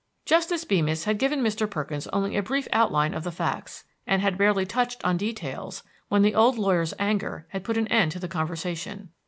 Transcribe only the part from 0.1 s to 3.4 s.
Justice Beemis had given Mr. Perkins only a brief outline of the